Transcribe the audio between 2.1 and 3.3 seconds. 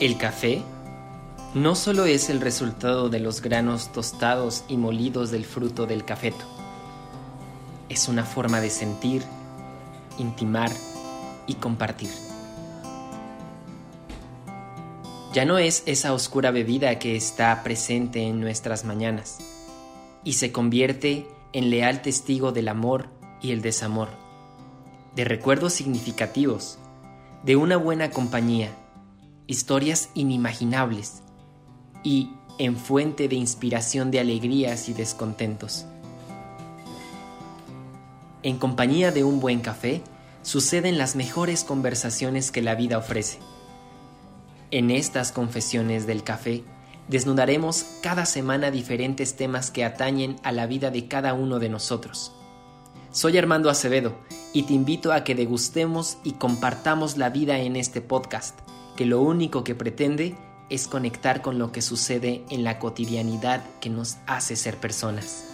el resultado de